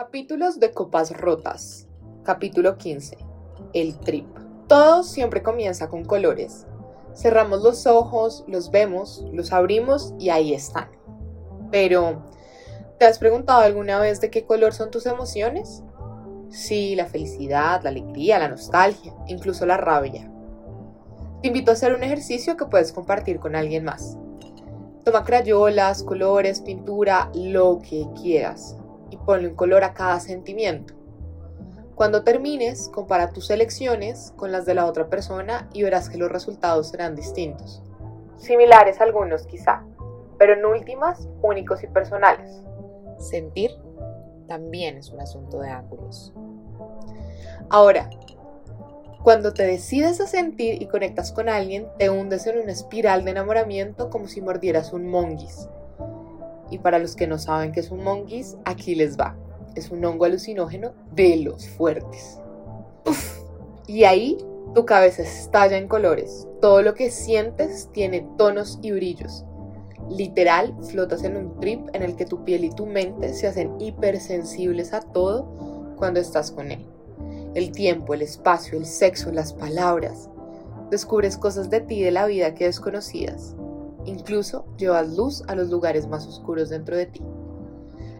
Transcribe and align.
Capítulos 0.00 0.58
de 0.58 0.72
Copas 0.72 1.12
Rotas. 1.12 1.86
Capítulo 2.24 2.78
15. 2.78 3.18
El 3.74 3.98
trip. 4.00 4.26
Todo 4.66 5.02
siempre 5.02 5.42
comienza 5.42 5.90
con 5.90 6.06
colores. 6.06 6.66
Cerramos 7.14 7.62
los 7.62 7.86
ojos, 7.86 8.42
los 8.48 8.70
vemos, 8.70 9.26
los 9.30 9.52
abrimos 9.52 10.14
y 10.18 10.30
ahí 10.30 10.54
están. 10.54 10.88
Pero, 11.70 12.24
¿te 12.98 13.04
has 13.04 13.18
preguntado 13.18 13.60
alguna 13.60 14.00
vez 14.00 14.22
de 14.22 14.30
qué 14.30 14.46
color 14.46 14.72
son 14.72 14.90
tus 14.90 15.04
emociones? 15.04 15.82
Sí, 16.48 16.96
la 16.96 17.04
felicidad, 17.04 17.82
la 17.82 17.90
alegría, 17.90 18.38
la 18.38 18.48
nostalgia, 18.48 19.14
incluso 19.26 19.66
la 19.66 19.76
rabia. 19.76 20.32
Te 21.42 21.48
invito 21.48 21.72
a 21.72 21.74
hacer 21.74 21.94
un 21.94 22.04
ejercicio 22.04 22.56
que 22.56 22.64
puedes 22.64 22.90
compartir 22.94 23.38
con 23.38 23.54
alguien 23.54 23.84
más. 23.84 24.16
Toma 25.04 25.24
crayolas, 25.24 26.02
colores, 26.02 26.62
pintura, 26.62 27.30
lo 27.34 27.80
que 27.80 28.06
quieras 28.18 28.79
ponle 29.24 29.48
un 29.48 29.54
color 29.54 29.84
a 29.84 29.94
cada 29.94 30.20
sentimiento. 30.20 30.94
Cuando 31.94 32.24
termines, 32.24 32.88
compara 32.88 33.30
tus 33.30 33.50
elecciones 33.50 34.32
con 34.36 34.52
las 34.52 34.64
de 34.64 34.74
la 34.74 34.86
otra 34.86 35.08
persona 35.08 35.68
y 35.72 35.82
verás 35.82 36.08
que 36.08 36.16
los 36.16 36.32
resultados 36.32 36.88
serán 36.88 37.14
distintos. 37.14 37.82
Similares 38.38 39.00
algunos 39.02 39.46
quizá, 39.46 39.84
pero 40.38 40.54
en 40.54 40.64
últimas 40.64 41.28
únicos 41.42 41.82
y 41.82 41.88
personales. 41.88 42.62
Sentir 43.18 43.70
también 44.48 44.96
es 44.96 45.10
un 45.10 45.20
asunto 45.20 45.60
de 45.60 45.68
ángulos. 45.68 46.32
Ahora, 47.68 48.08
cuando 49.22 49.52
te 49.52 49.64
decides 49.64 50.18
a 50.22 50.26
sentir 50.26 50.80
y 50.80 50.86
conectas 50.86 51.30
con 51.30 51.50
alguien, 51.50 51.86
te 51.98 52.08
hundes 52.08 52.46
en 52.46 52.58
una 52.58 52.72
espiral 52.72 53.26
de 53.26 53.32
enamoramiento 53.32 54.08
como 54.08 54.26
si 54.26 54.40
mordieras 54.40 54.94
un 54.94 55.06
monguis. 55.06 55.68
Y 56.70 56.78
para 56.78 56.98
los 56.98 57.16
que 57.16 57.26
no 57.26 57.38
saben 57.38 57.72
qué 57.72 57.80
es 57.80 57.90
un 57.90 58.02
monguis, 58.04 58.56
aquí 58.64 58.94
les 58.94 59.18
va. 59.18 59.36
Es 59.74 59.90
un 59.90 60.04
hongo 60.04 60.24
alucinógeno 60.24 60.92
de 61.12 61.36
los 61.36 61.68
fuertes. 61.68 62.38
Y 63.86 64.04
ahí 64.04 64.38
tu 64.74 64.86
cabeza 64.86 65.22
estalla 65.22 65.76
en 65.76 65.88
colores. 65.88 66.46
Todo 66.60 66.82
lo 66.82 66.94
que 66.94 67.10
sientes 67.10 67.88
tiene 67.92 68.24
tonos 68.38 68.78
y 68.82 68.92
brillos. 68.92 69.44
Literal, 70.08 70.74
flotas 70.90 71.24
en 71.24 71.36
un 71.36 71.58
trip 71.58 71.88
en 71.92 72.02
el 72.02 72.14
que 72.14 72.24
tu 72.24 72.44
piel 72.44 72.64
y 72.64 72.70
tu 72.70 72.86
mente 72.86 73.34
se 73.34 73.48
hacen 73.48 73.80
hipersensibles 73.80 74.92
a 74.92 75.00
todo 75.00 75.94
cuando 75.96 76.20
estás 76.20 76.52
con 76.52 76.70
él. 76.70 76.86
El 77.54 77.72
tiempo, 77.72 78.14
el 78.14 78.22
espacio, 78.22 78.78
el 78.78 78.86
sexo, 78.86 79.32
las 79.32 79.52
palabras. 79.52 80.28
Descubres 80.90 81.36
cosas 81.36 81.68
de 81.68 81.80
ti 81.80 81.96
y 81.96 82.02
de 82.02 82.12
la 82.12 82.26
vida 82.26 82.54
que 82.54 82.66
desconocías. 82.66 83.56
Incluso 84.04 84.64
llevas 84.76 85.16
luz 85.16 85.42
a 85.48 85.54
los 85.54 85.68
lugares 85.68 86.06
más 86.08 86.26
oscuros 86.26 86.68
dentro 86.68 86.96
de 86.96 87.06
ti. 87.06 87.22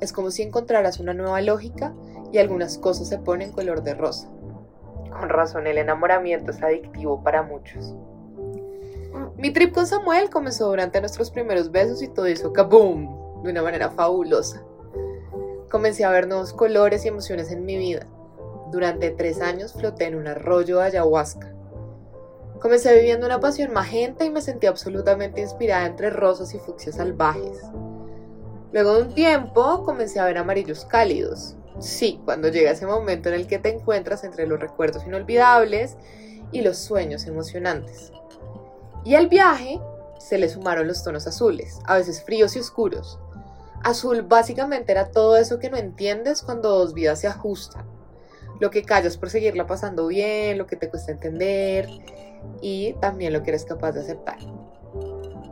Es 0.00 0.12
como 0.12 0.30
si 0.30 0.42
encontraras 0.42 1.00
una 1.00 1.14
nueva 1.14 1.40
lógica 1.40 1.94
y 2.32 2.38
algunas 2.38 2.78
cosas 2.78 3.08
se 3.08 3.18
ponen 3.18 3.52
color 3.52 3.82
de 3.82 3.94
rosa. 3.94 4.28
Con 5.10 5.28
razón, 5.28 5.66
el 5.66 5.78
enamoramiento 5.78 6.50
es 6.50 6.62
adictivo 6.62 7.22
para 7.22 7.42
muchos. 7.42 7.94
Mi 9.36 9.52
trip 9.52 9.74
con 9.74 9.86
Samuel 9.86 10.30
comenzó 10.30 10.68
durante 10.68 11.00
nuestros 11.00 11.30
primeros 11.30 11.70
besos 11.70 12.02
y 12.02 12.08
todo 12.08 12.28
hizo 12.28 12.52
kaboom 12.52 13.42
de 13.42 13.50
una 13.50 13.62
manera 13.62 13.90
fabulosa. 13.90 14.62
Comencé 15.70 16.04
a 16.04 16.10
ver 16.10 16.26
nuevos 16.28 16.52
colores 16.52 17.04
y 17.04 17.08
emociones 17.08 17.50
en 17.50 17.64
mi 17.64 17.76
vida. 17.76 18.06
Durante 18.70 19.10
tres 19.10 19.40
años 19.40 19.72
floté 19.72 20.06
en 20.06 20.16
un 20.16 20.26
arroyo 20.26 20.78
de 20.78 20.84
ayahuasca. 20.84 21.52
Comencé 22.60 22.94
viviendo 22.94 23.26
una 23.26 23.38
pasión 23.38 23.72
magenta 23.72 24.24
y 24.24 24.30
me 24.30 24.40
sentí 24.40 24.66
absolutamente 24.66 25.40
inspirada 25.40 25.86
entre 25.86 26.10
rosas 26.10 26.54
y 26.54 26.58
fucsias 26.58 26.96
salvajes. 26.96 27.60
Luego 28.72 28.94
de 28.94 29.02
un 29.02 29.14
tiempo 29.14 29.84
comencé 29.84 30.20
a 30.20 30.24
ver 30.24 30.38
amarillos 30.38 30.84
cálidos. 30.84 31.56
Sí, 31.80 32.20
cuando 32.24 32.48
llega 32.48 32.70
ese 32.70 32.86
momento 32.86 33.28
en 33.28 33.34
el 33.34 33.46
que 33.46 33.58
te 33.58 33.74
encuentras 33.74 34.24
entre 34.24 34.46
los 34.46 34.58
recuerdos 34.58 35.04
inolvidables 35.06 35.96
y 36.50 36.62
los 36.62 36.78
sueños 36.78 37.26
emocionantes. 37.26 38.12
Y 39.04 39.14
al 39.14 39.28
viaje 39.28 39.78
se 40.18 40.38
le 40.38 40.48
sumaron 40.48 40.88
los 40.88 41.04
tonos 41.04 41.26
azules, 41.26 41.78
a 41.84 41.96
veces 41.96 42.22
fríos 42.22 42.56
y 42.56 42.60
oscuros. 42.60 43.18
Azul 43.84 44.22
básicamente 44.22 44.92
era 44.92 45.10
todo 45.10 45.36
eso 45.36 45.58
que 45.58 45.70
no 45.70 45.76
entiendes 45.76 46.42
cuando 46.42 46.70
dos 46.70 46.94
vidas 46.94 47.20
se 47.20 47.28
ajustan. 47.28 47.95
Lo 48.60 48.70
que 48.70 48.82
callas 48.82 49.16
por 49.16 49.30
seguirla 49.30 49.66
pasando 49.66 50.06
bien, 50.06 50.58
lo 50.58 50.66
que 50.66 50.76
te 50.76 50.88
cuesta 50.88 51.12
entender, 51.12 51.88
y 52.60 52.94
también 52.94 53.32
lo 53.32 53.42
que 53.42 53.50
eres 53.50 53.64
capaz 53.64 53.92
de 53.92 54.00
aceptar. 54.00 54.38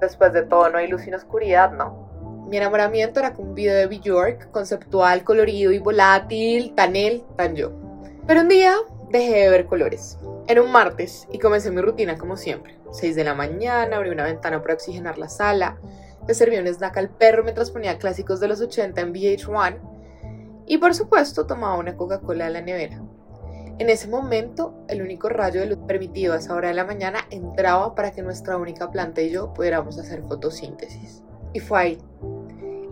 Después 0.00 0.32
de 0.32 0.42
todo, 0.42 0.70
no 0.70 0.78
hay 0.78 0.88
luz 0.88 1.02
sin 1.02 1.14
oscuridad, 1.14 1.72
¿no? 1.72 2.44
Mi 2.48 2.58
enamoramiento 2.58 3.20
era 3.20 3.32
con 3.32 3.48
un 3.48 3.54
video 3.54 3.76
de 3.76 3.86
Bjork, 3.86 4.50
conceptual, 4.50 5.24
colorido 5.24 5.72
y 5.72 5.78
volátil, 5.78 6.74
tan 6.74 6.94
él, 6.94 7.24
tan 7.36 7.56
yo. 7.56 7.72
Pero 8.26 8.42
un 8.42 8.48
día 8.48 8.74
dejé 9.10 9.40
de 9.40 9.48
ver 9.48 9.66
colores. 9.66 10.18
Era 10.46 10.62
un 10.62 10.70
martes 10.70 11.26
y 11.32 11.38
comencé 11.38 11.70
mi 11.70 11.80
rutina 11.80 12.18
como 12.18 12.36
siempre. 12.36 12.78
6 12.92 13.16
de 13.16 13.24
la 13.24 13.34
mañana, 13.34 13.96
abrí 13.96 14.10
una 14.10 14.24
ventana 14.24 14.60
para 14.60 14.74
oxigenar 14.74 15.18
la 15.18 15.28
sala, 15.28 15.78
le 16.26 16.34
serví 16.34 16.56
un 16.56 16.66
snack 16.66 16.96
al 16.96 17.10
perro 17.10 17.42
mientras 17.42 17.70
ponía 17.70 17.98
clásicos 17.98 18.40
de 18.40 18.48
los 18.48 18.60
80 18.60 19.00
en 19.00 19.12
VH1 19.12 19.93
y 20.66 20.78
por 20.78 20.94
supuesto 20.94 21.46
tomaba 21.46 21.78
una 21.78 21.96
Coca-Cola 21.96 22.46
de 22.46 22.50
la 22.50 22.60
nevera. 22.60 23.02
En 23.78 23.90
ese 23.90 24.06
momento, 24.06 24.84
el 24.88 25.02
único 25.02 25.28
rayo 25.28 25.60
de 25.60 25.66
luz 25.66 25.78
permitido 25.86 26.32
a 26.32 26.38
esa 26.38 26.54
hora 26.54 26.68
de 26.68 26.74
la 26.74 26.84
mañana 26.84 27.26
entraba 27.30 27.94
para 27.94 28.12
que 28.12 28.22
nuestra 28.22 28.56
única 28.56 28.90
planta 28.90 29.20
y 29.20 29.30
yo 29.30 29.52
pudiéramos 29.52 29.98
hacer 29.98 30.22
fotosíntesis. 30.22 31.22
Y 31.52 31.58
fue 31.58 31.80
ahí, 31.80 31.98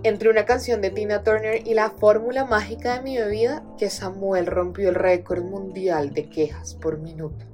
entre 0.03 0.29
una 0.29 0.45
canción 0.45 0.81
de 0.81 0.91
Tina 0.91 1.23
Turner 1.23 1.65
y 1.65 1.75
la 1.75 1.91
fórmula 1.91 2.45
mágica 2.45 2.95
de 2.95 3.03
mi 3.03 3.17
bebida, 3.17 3.63
que 3.79 3.91
Samuel 3.91 4.47
rompió 4.47 4.89
el 4.89 4.97
récord 4.97 5.45
mundial 5.45 6.13
de 6.13 6.29
quejas 6.29 6.75
por 6.75 6.99
minuto. 6.99 7.47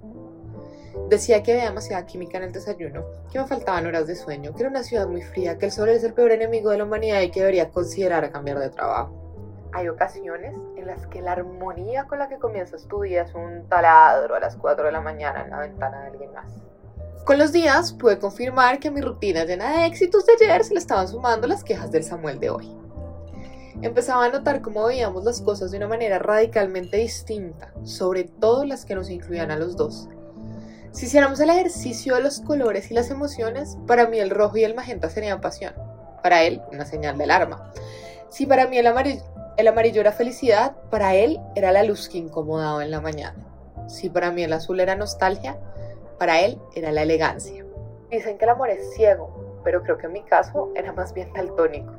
Decía 1.11 1.43
que 1.43 1.53
había 1.53 1.67
demasiada 1.67 2.07
química 2.07 2.39
en 2.39 2.45
el 2.45 2.53
desayuno, 2.53 3.05
que 3.31 3.39
me 3.39 3.47
faltaban 3.47 3.87
horas 3.87 4.07
de 4.07 4.17
sueño, 4.17 4.55
que 4.55 4.63
era 4.63 4.71
una 4.71 4.83
ciudad 4.83 5.07
muy 5.07 5.21
fría, 5.21 5.59
que 5.59 5.67
el 5.67 5.73
sol 5.73 5.91
es 5.91 6.03
el 6.03 6.15
peor 6.15 6.33
enemigo 6.33 6.71
de 6.71 6.79
la 6.79 6.85
humanidad 6.85 7.21
y 7.21 7.31
que 7.31 7.41
debería 7.41 7.69
considerar 7.69 8.31
cambiar 8.33 8.59
de 8.59 8.71
trabajo. 8.71 9.28
Hay 9.79 9.87
ocasiones 9.87 10.57
en 10.77 10.89
las 10.89 11.07
que 11.07 11.23
la 11.23 11.31
armonía 11.31 12.09
con 12.09 12.19
la 12.19 12.29
que 12.29 12.39
comienzas 12.39 12.89
tu 12.89 13.03
día 13.03 13.23
es 13.23 13.33
un 13.33 13.69
taladro 13.69 14.35
a 14.35 14.41
las 14.41 14.57
4 14.57 14.87
de 14.87 14.91
la 14.91 15.01
mañana 15.01 15.45
en 15.45 15.51
la 15.51 15.61
ventana 15.61 16.01
de 16.01 16.07
alguien 16.09 16.33
más. 16.33 16.51
Con 17.25 17.39
los 17.39 17.53
días 17.53 17.93
pude 17.93 18.19
confirmar 18.19 18.81
que 18.81 18.89
a 18.89 18.91
mi 18.91 19.01
rutina 19.01 19.45
llena 19.45 19.71
de 19.71 19.87
éxitos 19.87 20.27
de 20.27 20.33
ayer 20.33 20.65
se 20.65 20.75
le 20.75 20.81
estaban 20.81 21.07
sumando 21.07 21.47
las 21.47 21.63
quejas 21.63 21.93
del 21.93 22.03
Samuel 22.03 22.41
de 22.41 22.51
hoy. 22.51 22.77
Empezaba 23.81 24.25
a 24.25 24.31
notar 24.31 24.63
cómo 24.63 24.85
veíamos 24.85 25.23
las 25.23 25.41
cosas 25.41 25.71
de 25.71 25.77
una 25.77 25.87
manera 25.87 26.19
radicalmente 26.19 26.97
distinta, 26.97 27.73
sobre 27.85 28.25
todo 28.25 28.65
las 28.65 28.85
que 28.85 28.97
nos 28.97 29.09
incluían 29.09 29.53
a 29.53 29.57
los 29.57 29.77
dos. 29.77 30.09
Si 30.91 31.07
hiciéramos 31.07 31.39
el 31.39 31.51
ejercicio 31.51 32.17
de 32.17 32.23
los 32.23 32.41
colores 32.41 32.91
y 32.91 32.95
las 32.95 33.13
emociones, 33.13 33.79
para 33.87 34.09
mí 34.09 34.19
el 34.19 34.31
rojo 34.31 34.57
y 34.57 34.65
el 34.65 34.75
magenta 34.75 35.09
serían 35.09 35.41
pasión, 35.41 35.73
para 36.21 36.43
él 36.43 36.63
una 36.73 36.85
señal 36.85 37.17
de 37.17 37.23
alarma. 37.23 37.73
Si 38.29 38.45
para 38.45 38.67
mí 38.67 38.77
el 38.77 38.87
amarillo, 38.89 39.23
el 39.59 39.67
amarillo 39.67 40.01
era 40.01 40.13
felicidad, 40.13 40.77
para 40.89 41.17
él 41.17 41.41
era 41.57 41.73
la 41.73 41.83
luz 41.83 42.09
que 42.09 42.17
incomodaba 42.17 42.85
en 42.85 42.93
la 42.93 43.01
mañana. 43.01 43.45
Si 43.89 44.09
para 44.09 44.31
mí 44.31 44.45
el 44.45 44.53
azul 44.53 44.79
era 44.79 44.95
nostalgia, 44.95 45.59
para 46.17 46.41
él 46.41 46.61
era 46.77 46.93
la 46.93 47.03
elegancia. 47.03 47.65
Dicen 48.09 48.39
que 48.39 48.45
el 48.45 48.53
amor 48.53 48.71
es 48.71 48.95
ciego, 48.95 49.61
pero 49.65 49.83
creo 49.83 49.99
que 49.99 50.07
en 50.07 50.13
mi 50.13 50.23
caso 50.23 50.71
era 50.77 50.93
más 50.93 51.13
bien 51.13 51.33
daltónico. 51.33 51.93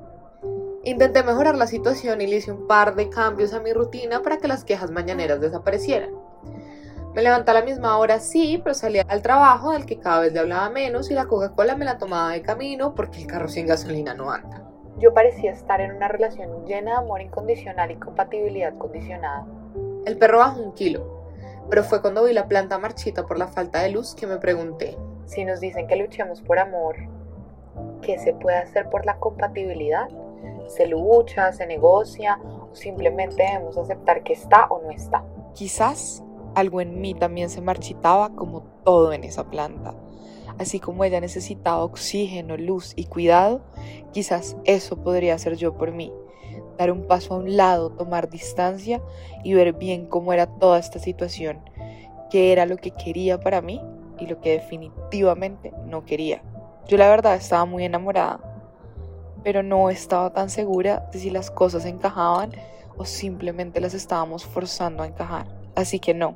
Intenté 0.86 1.22
mejorar 1.22 1.58
la 1.58 1.68
situación 1.68 2.22
y 2.22 2.28
le 2.28 2.38
hice 2.38 2.53
un 2.53 2.66
par 2.66 2.96
de 2.96 3.09
cambios 3.09 3.53
a 3.53 3.59
mi 3.59 3.74
rutina 3.74 4.22
para 4.22 4.38
que 4.38 4.48
las 4.48 4.64
quejas 4.64 4.90
mañaneras 4.90 5.42
desaparecieran. 5.42 6.12
Me 7.14 7.22
levanté 7.22 7.52
a 7.52 7.56
la 7.56 7.64
misma 7.64 7.98
hora, 7.98 8.22
sí, 8.22 8.62
pero 8.64 8.74
salía 8.74 9.03
al 9.09 9.22
trabajo 9.22 9.74
del 9.74 9.86
que 9.86 10.00
cada 10.00 10.22
vez 10.22 10.31
le 10.31 10.40
hablaba 10.40 10.69
menos 10.69 11.12
y 11.12 11.14
la 11.14 11.25
Coca-Cola 11.25 11.75
me 11.75 11.84
la 11.84 11.98
tomaba 11.98 12.31
de 12.31 12.42
camino 12.42 12.96
porque 12.96 13.19
el 13.19 13.28
carro 13.28 13.50
sin 13.50 13.68
gasolina 13.68 14.14
no 14.14 14.31
anda. 14.31 14.69
Yo 15.00 15.14
parecía 15.14 15.52
estar 15.52 15.80
en 15.80 15.96
una 15.96 16.10
relación 16.10 16.66
llena 16.66 16.92
de 16.92 16.98
amor 16.98 17.22
incondicional 17.22 17.90
y 17.90 17.96
compatibilidad 17.96 18.78
condicionada. 18.78 19.46
El 20.06 20.18
perro 20.18 20.40
bajó 20.40 20.62
un 20.62 20.74
kilo, 20.74 21.24
pero 21.69 21.86
fue 21.86 22.01
cuando 22.01 22.25
vi 22.25 22.34
la 22.34 22.50
planta 22.50 22.78
marchita 22.78 23.25
por 23.25 23.38
la 23.38 23.48
falta 23.48 23.81
de 23.81 23.92
luz 23.92 24.13
que 24.13 24.28
me 24.28 24.38
pregunté, 24.40 24.98
si 25.25 25.46
nos 25.46 25.62
dicen 25.62 25.88
que 25.88 25.96
luchemos 25.96 26.42
por 26.42 26.60
amor, 26.60 26.98
¿qué 28.01 28.19
se 28.19 28.34
puede 28.34 28.57
hacer 28.57 28.90
por 28.90 29.06
la 29.06 29.18
compatibilidad? 29.19 30.10
¿Se 30.68 30.86
lucha, 30.86 31.54
se 31.54 31.66
negocia 31.66 32.38
o 32.44 32.75
simplemente 32.75 33.44
debemos 33.44 33.78
aceptar 33.78 34.24
que 34.24 34.34
está 34.34 34.66
o 34.66 34.81
no 34.81 34.92
está? 34.92 35.24
Quizás 35.54 36.24
algo 36.56 36.81
en 36.81 37.00
mí 37.00 37.13
también 37.13 37.50
se 37.50 37.62
marchitaba 37.62 38.36
como 38.36 38.63
todo 38.84 39.13
en 39.13 39.24
esa 39.24 39.45
planta 39.45 39.94
así 40.59 40.79
como 40.79 41.03
ella 41.03 41.21
necesitaba 41.21 41.83
oxígeno, 41.83 42.57
luz 42.57 42.94
y 42.95 43.06
cuidado, 43.06 43.61
quizás 44.11 44.57
eso 44.65 44.97
podría 44.97 45.38
ser 45.39 45.56
yo 45.56 45.75
por 45.75 45.91
mí. 45.91 46.13
Dar 46.77 46.91
un 46.91 47.07
paso 47.07 47.33
a 47.33 47.38
un 47.38 47.57
lado, 47.57 47.91
tomar 47.91 48.29
distancia 48.29 49.01
y 49.44 49.53
ver 49.53 49.73
bien 49.73 50.06
cómo 50.06 50.33
era 50.33 50.45
toda 50.45 50.77
esta 50.77 51.00
situación, 51.00 51.59
qué 52.29 52.51
era 52.51 52.65
lo 52.65 52.77
que 52.77 52.91
quería 52.91 53.39
para 53.39 53.61
mí 53.61 53.81
y 54.19 54.27
lo 54.27 54.39
que 54.41 54.51
definitivamente 54.51 55.73
no 55.85 56.06
quería. 56.06 56.44
Yo 56.88 56.97
la 56.97 57.09
verdad 57.09 57.35
estaba 57.35 57.65
muy 57.65 57.85
enamorada, 57.85 58.39
pero 59.44 59.63
no 59.63 59.89
estaba 59.89 60.31
tan 60.33 60.50
segura 60.50 61.09
de 61.13 61.19
si 61.19 61.29
las 61.29 61.51
cosas 61.51 61.85
encajaban 61.85 62.51
o 62.97 63.06
simplemente 63.06 63.79
las 63.79 63.94
estábamos 63.94 64.45
forzando 64.45 65.03
a 65.03 65.07
encajar. 65.07 65.47
Así 65.75 66.00
que 66.00 66.13
no, 66.13 66.35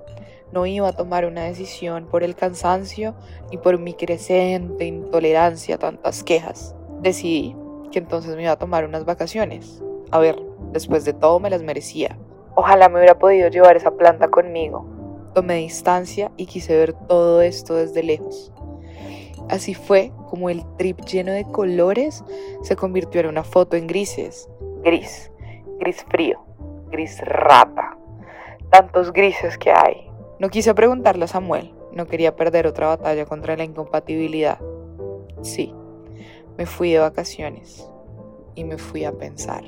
no 0.53 0.67
iba 0.67 0.87
a 0.87 0.93
tomar 0.93 1.25
una 1.25 1.43
decisión 1.43 2.05
por 2.05 2.23
el 2.23 2.35
cansancio 2.35 3.15
ni 3.51 3.57
por 3.57 3.79
mi 3.79 3.95
creciente 3.95 4.85
intolerancia 4.85 5.75
a 5.75 5.79
tantas 5.79 6.23
quejas. 6.23 6.75
Decidí 7.01 7.55
que 7.91 7.99
entonces 7.99 8.35
me 8.35 8.43
iba 8.43 8.51
a 8.51 8.59
tomar 8.59 8.85
unas 8.85 9.03
vacaciones. 9.03 9.83
A 10.11 10.19
ver, 10.19 10.39
después 10.71 11.05
de 11.05 11.13
todo 11.13 11.39
me 11.39 11.49
las 11.49 11.63
merecía. 11.63 12.17
Ojalá 12.55 12.87
me 12.87 12.97
hubiera 12.97 13.17
podido 13.17 13.49
llevar 13.49 13.75
esa 13.75 13.91
planta 13.91 14.29
conmigo. 14.29 14.85
Tomé 15.33 15.55
distancia 15.55 16.31
y 16.37 16.45
quise 16.45 16.77
ver 16.77 16.93
todo 16.93 17.41
esto 17.41 17.73
desde 17.73 18.03
lejos. 18.03 18.53
Así 19.49 19.73
fue 19.73 20.11
como 20.29 20.49
el 20.49 20.63
trip 20.77 21.01
lleno 21.01 21.31
de 21.31 21.45
colores 21.45 22.23
se 22.61 22.75
convirtió 22.75 23.21
en 23.21 23.27
una 23.27 23.43
foto 23.43 23.75
en 23.75 23.87
grises. 23.87 24.47
Gris, 24.83 25.31
gris 25.79 26.05
frío, 26.09 26.39
gris 26.91 27.19
rata. 27.21 27.97
Tantos 28.69 29.11
grises 29.11 29.57
que 29.57 29.71
hay. 29.71 30.12
No 30.43 30.49
quise 30.49 30.73
preguntarle 30.73 31.23
a 31.23 31.29
Samuel, 31.29 31.73
no 31.93 32.05
quería 32.05 32.35
perder 32.35 32.67
otra 32.67 32.87
batalla 32.87 33.25
contra 33.25 33.55
la 33.55 33.63
incompatibilidad. 33.63 34.59
Sí, 35.41 35.73
me 36.57 36.65
fui 36.65 36.91
de 36.91 36.99
vacaciones 36.99 37.89
y 38.53 38.65
me 38.65 38.77
fui 38.77 39.05
a 39.05 39.13
pensar. 39.13 39.63